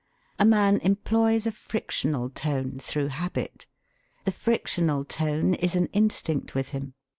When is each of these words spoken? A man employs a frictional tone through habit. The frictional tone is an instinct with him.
A 0.39 0.45
man 0.45 0.79
employs 0.79 1.45
a 1.45 1.51
frictional 1.51 2.31
tone 2.31 2.79
through 2.79 3.09
habit. 3.09 3.67
The 4.23 4.31
frictional 4.31 5.05
tone 5.05 5.53
is 5.53 5.75
an 5.75 5.89
instinct 5.93 6.55
with 6.55 6.69
him. 6.69 6.95